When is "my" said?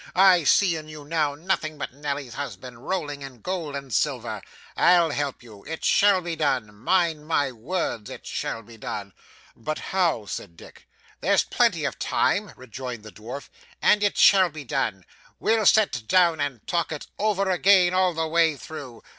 7.27-7.51